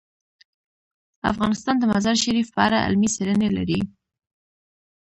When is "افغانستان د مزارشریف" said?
1.31-2.47